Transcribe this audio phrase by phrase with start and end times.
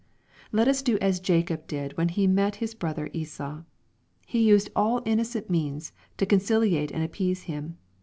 [0.51, 3.61] Let us do as Jacob did when he met his brother Esau.
[4.25, 7.77] He used all innocent means to conciliate and appease him.